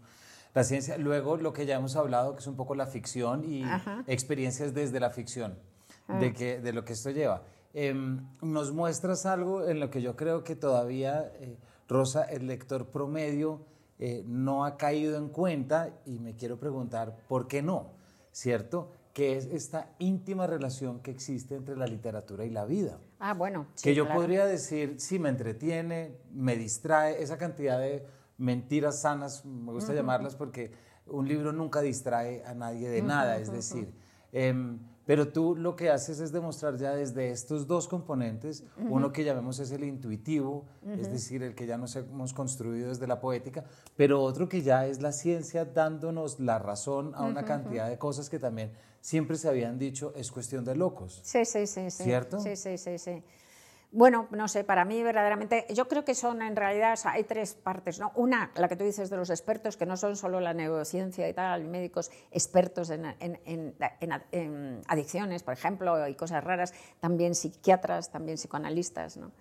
[0.53, 0.97] la ciencia.
[0.97, 3.65] Luego, lo que ya hemos hablado, que es un poco la ficción y
[4.07, 5.59] experiencias desde la ficción,
[6.07, 6.33] de, ah.
[6.33, 7.43] que, de lo que esto lleva.
[7.73, 11.29] Em, nos muestras algo en lo que yo creo que todavía...
[11.35, 11.57] Eh,
[11.91, 13.65] Rosa, el lector promedio
[13.99, 17.91] eh, no ha caído en cuenta y me quiero preguntar por qué no,
[18.31, 18.91] ¿cierto?
[19.13, 22.97] Que es esta íntima relación que existe entre la literatura y la vida.
[23.19, 23.67] Ah, bueno.
[23.83, 29.73] que yo podría decir, sí, me entretiene, me distrae, esa cantidad de mentiras sanas, me
[29.73, 30.71] gusta llamarlas porque
[31.07, 33.93] un libro nunca distrae a nadie de nada, es decir,
[34.31, 39.23] em, pero tú lo que haces es demostrar ya desde estos dos componentes, uno que
[39.23, 40.65] llamemos es el intuitivo,
[40.99, 43.63] es decir, el que ya nos hemos construido desde la poética,
[43.95, 48.29] pero otro que ya es la ciencia dándonos la razón a una cantidad de cosas
[48.29, 51.21] que también siempre se habían dicho es cuestión de locos.
[51.23, 51.89] Sí, sí, sí.
[51.89, 52.03] sí.
[52.03, 52.39] ¿Cierto?
[52.39, 53.23] Sí, sí, sí, sí.
[53.93, 57.99] Bueno, no sé, para mí verdaderamente, yo creo que son en realidad, hay tres partes,
[57.99, 58.13] ¿no?
[58.15, 61.33] Una, la que tú dices de los expertos, que no son solo la neurociencia y
[61.33, 63.75] tal, médicos expertos en,
[64.87, 69.33] adicciones, por ejemplo, y cosas raras, también psiquiatras, también psicoanalistas, ¿no?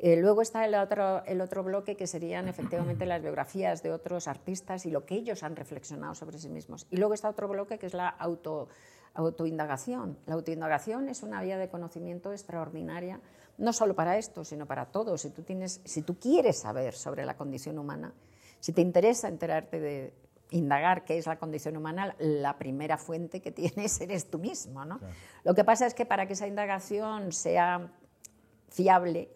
[0.00, 4.28] Eh, luego está el otro, el otro bloque que serían efectivamente las biografías de otros
[4.28, 6.86] artistas y lo que ellos han reflexionado sobre sí mismos.
[6.88, 8.68] Y luego está otro bloque que es la auto,
[9.14, 10.16] autoindagación.
[10.26, 13.20] La autoindagación es una vía de conocimiento extraordinaria,
[13.58, 15.18] no solo para esto, sino para todo.
[15.18, 18.14] Si tú, tienes, si tú quieres saber sobre la condición humana,
[18.60, 20.14] si te interesa enterarte de
[20.50, 24.84] indagar qué es la condición humana, la primera fuente que tienes eres tú mismo.
[24.84, 25.00] ¿no?
[25.44, 27.92] Lo que pasa es que para que esa indagación sea
[28.70, 29.30] fiable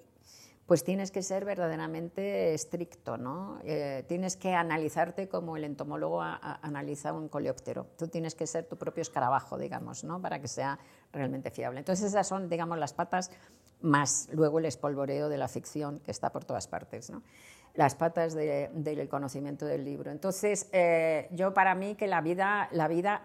[0.66, 3.58] pues tienes que ser verdaderamente estricto, ¿no?
[3.64, 7.88] Eh, tienes que analizarte como el entomólogo analiza un coleóptero.
[7.98, 10.22] Tú tienes que ser tu propio escarabajo, digamos, ¿no?
[10.22, 10.78] Para que sea
[11.12, 11.80] realmente fiable.
[11.80, 13.30] Entonces esas son, digamos, las patas
[13.82, 17.22] más luego el espolvoreo de la ficción que está por todas partes, ¿no?
[17.74, 20.10] Las patas del conocimiento del libro.
[20.10, 23.22] Entonces, eh, yo para mí que la vida, la vida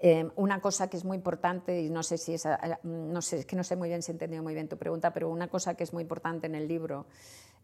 [0.00, 3.38] Em, una cosa que es muy importante, y no sé si es, eh, no sé,
[3.38, 5.48] es que no sé muy bien si he entendido muy bien tu pregunta, pero una
[5.48, 7.06] cosa que es muy importante en el libro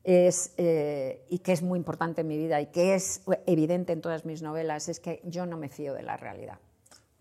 [0.03, 4.01] es, eh, y que es muy importante en mi vida y que es evidente en
[4.01, 6.59] todas mis novelas es que yo no me fío de la realidad,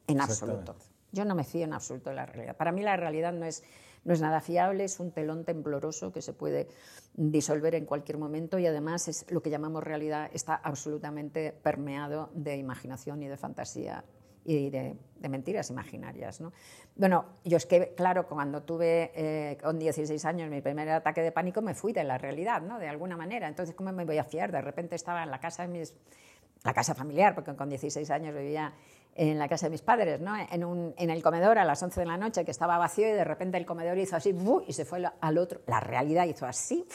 [0.08, 0.76] en absoluto.
[1.12, 2.58] Yo no me fío en absoluto de la realidad.
[2.58, 3.63] Para mí la realidad no es,
[4.06, 6.68] no es nada fiable, es un telón tembloroso que se puede
[7.13, 12.58] disolver en cualquier momento y además es lo que llamamos realidad está absolutamente permeado de
[12.58, 14.04] imaginación y de fantasía
[14.46, 14.98] y de,
[15.30, 16.42] mentiras imaginarias.
[16.42, 16.52] ¿no?
[16.96, 21.32] Bueno, yo es que, claro, cuando tuve eh, con 16 años mi primer ataque de
[21.32, 22.80] pánico, me fui de la realidad, ¿no?
[22.80, 23.48] de alguna manera.
[23.48, 24.52] Entonces, ¿cómo me voy a fiar?
[24.52, 25.88] De repente estaba en la casa de
[26.63, 28.74] la casa familiar, porque con 16 años vivía
[29.15, 30.34] en la casa de mis padres, ¿no?
[30.36, 33.12] en, un, en, el comedor a las 11 de la noche que estaba vacío y
[33.12, 34.36] de repente el comedor hizo así
[34.67, 36.86] y se fue al otro, la realidad hizo así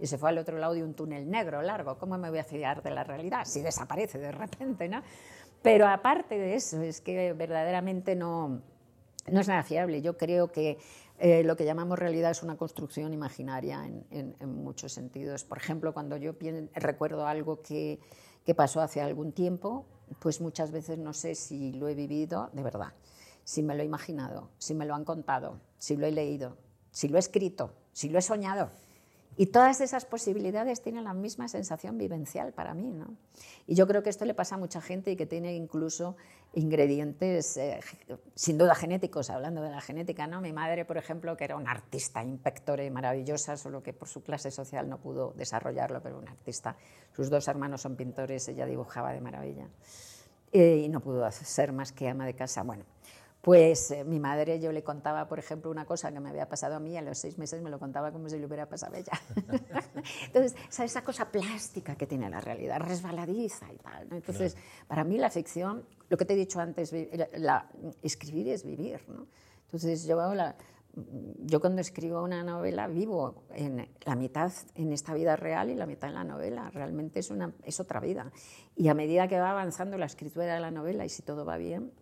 [0.00, 1.98] y se fue al otro lado de un túnel negro largo.
[1.98, 4.88] ¿Cómo me voy a fiar de la realidad si desaparece de repente?
[4.88, 5.02] ¿no?
[5.62, 8.62] Pero aparte de eso, es que verdaderamente no,
[9.28, 10.00] no es nada fiable.
[10.00, 10.78] Yo creo que
[11.18, 15.44] eh, lo que llamamos realidad es una construcción imaginaria en, muchos sentidos.
[15.44, 16.32] Por ejemplo, cuando yo
[16.74, 18.00] recuerdo algo que,
[18.44, 19.84] que, pasó hace algún tiempo,
[20.18, 22.92] pues muchas veces no sé si lo he vivido de verdad,
[23.44, 26.56] si me lo he imaginado, si me lo han contado, si lo he leído,
[26.90, 28.70] si lo he escrito, si lo he soñado.
[29.36, 32.92] Y todas esas posibilidades tienen la misma sensación vivencial para mí.
[32.92, 33.14] ¿no?
[33.66, 36.16] Y yo creo que esto le pasa a mucha gente y que tiene incluso
[36.52, 37.80] ingredientes, eh,
[38.34, 40.26] sin duda genéticos, hablando de la genética.
[40.26, 40.40] ¿no?
[40.40, 44.22] Mi madre, por ejemplo, que era una artista impectore y maravillosa, solo que por su
[44.22, 46.76] clase social no pudo desarrollarlo, pero una artista.
[47.14, 49.68] Sus dos hermanos son pintores, ella dibujaba de maravilla.
[50.52, 52.62] Eh, y no pudo ser más que ama de casa.
[52.62, 52.84] Bueno,
[53.40, 56.76] pues eh, mi madre, yo le contaba, por ejemplo, una cosa que me había pasado
[56.76, 58.98] a mí, a los seis meses me lo contaba como si le hubiera pasado a
[58.98, 59.12] ella.
[60.26, 64.08] Entonces, esa cosa plástica que tiene la realidad, resbaladiza y tal.
[64.10, 66.94] Entonces, para mí la ficción, lo que te he dicho antes,
[67.38, 67.70] la,
[68.02, 69.00] escribir es vivir.
[69.08, 69.26] ¿no?
[69.64, 70.20] Entonces, yo,
[71.38, 75.86] yo cuando escribo una novela vivo en la mitad en esta vida real y la
[75.86, 76.68] mitad en la novela.
[76.70, 78.30] Realmente es, una, es otra vida.
[78.76, 81.56] Y a medida que va avanzando la escritura de la novela y si todo va
[81.56, 81.92] bien,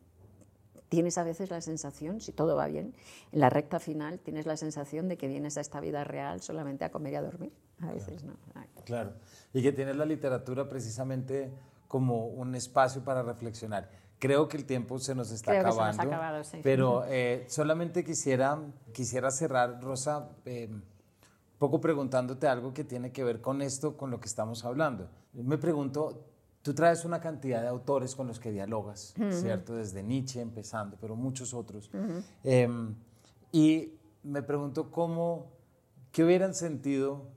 [0.89, 2.95] tienes a veces la sensación, si todo va bien,
[3.33, 6.85] en la recta final tienes la sensación de que vienes a esta vida real solamente
[6.85, 7.53] a comer y a dormir.
[7.81, 8.35] A veces no.
[8.85, 9.13] Claro.
[9.53, 11.53] Y que tienes la literatura precisamente
[11.87, 13.89] como un espacio para reflexionar.
[14.19, 15.93] Creo que el tiempo se nos está acabando.
[15.93, 16.59] Se nos ha acabado, sí.
[16.63, 18.59] Pero eh, solamente quisiera,
[18.93, 20.69] quisiera cerrar, Rosa, eh,
[21.59, 25.09] poco preguntándote algo que tiene que ver con esto, con lo que estamos hablando.
[25.35, 26.25] Me pregunto,
[26.69, 29.75] Tú traes una cantidad de autores con los que dialogas, ¿cierto?
[29.75, 31.91] Desde Nietzsche empezando, pero muchos otros.
[32.45, 32.95] Em,
[33.53, 35.51] y me pregunto cómo,
[36.13, 37.31] qué hubieran sentido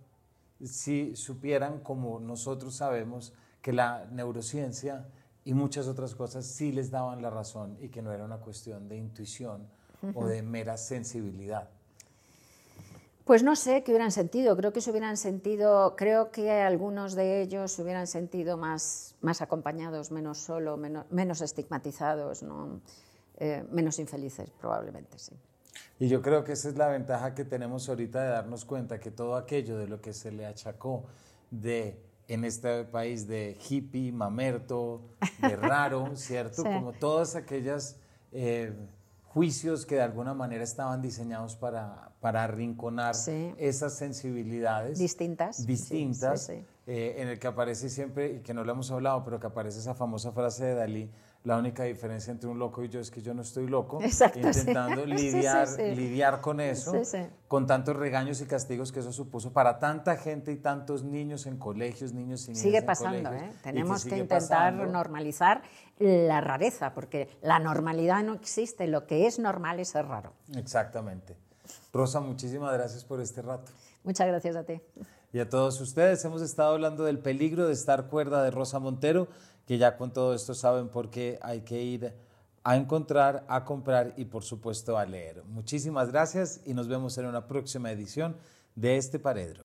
[0.66, 5.08] si supieran, como nosotros sabemos, que la neurociencia
[5.46, 8.90] y muchas otras cosas sí les daban la razón y que no era una cuestión
[8.90, 9.66] de intuición
[10.14, 11.70] o de mera sensibilidad.
[13.26, 17.42] Pues no sé qué hubieran sentido, creo que se hubieran sentido, creo que algunos de
[17.42, 22.82] ellos se hubieran sentido más, más acompañados, menos solo, menos, estigmatizados, ¿no?
[23.38, 25.34] Eh, menos infelices probablemente, sí.
[26.00, 29.12] Y yo creo que esa es la ventaja que tenemos ahorita de darnos cuenta que
[29.12, 31.04] todo aquello de lo que se le achacó
[31.52, 35.02] de en este país de hippie, mamerto,
[35.42, 36.64] de raro, ¿cierto?
[36.64, 37.98] Como todas aquellas
[38.32, 38.74] eh,
[39.34, 43.16] juicios que de alguna manera estaban diseñados para, para arrinconar
[43.58, 48.92] esas sensibilidades distintas, distintas eh, en el que aparece siempre, y que no lo hemos
[48.92, 51.10] hablado, pero que aparece esa famosa frase de Dalí,
[51.44, 55.06] la única diferencia entre un loco y yo es que yo no estoy loco, intentando
[55.06, 56.94] lidiar, lidiar con eso,
[57.48, 61.58] con tantos regaños y castigos que eso supuso para tanta gente y tantos niños en
[61.58, 63.52] colegios, niños y niñas Sigue pasando, ¿eh?
[63.64, 65.64] tenemos que, intentar normalizar
[65.98, 70.34] la rareza, porque la normalidad no existe, lo que es normal es ser raro.
[70.56, 71.36] Exactamente.
[71.92, 73.72] Rosa, muchísimas gracias por este rato.
[74.04, 74.82] Muchas gracias a ti.
[75.34, 79.30] Y a todos ustedes, hemos estado hablando del peligro de estar cuerda de Rosa Montero,
[79.72, 82.14] que ya con todo esto saben por qué hay que ir
[82.62, 85.46] a encontrar, a comprar y por supuesto a leer.
[85.46, 88.36] Muchísimas gracias y nos vemos en una próxima edición
[88.76, 89.62] de este Paredro.